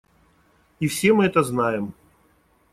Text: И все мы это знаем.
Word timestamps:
И 0.79 0.87
все 0.87 1.13
мы 1.13 1.25
это 1.27 1.43
знаем. 1.43 1.93